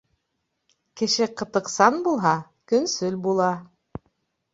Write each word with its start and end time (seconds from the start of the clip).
Кеше 1.01 1.27
ҡытыҡсан 1.41 1.99
булһа, 2.07 2.31
көнсөл 2.73 3.19
була. 3.27 3.51